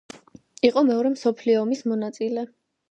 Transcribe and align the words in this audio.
იყო 0.69 0.83
მეორე 0.89 1.13
მსოფლიო 1.17 1.63
ომის 1.67 1.87
მონაწილე. 1.93 2.51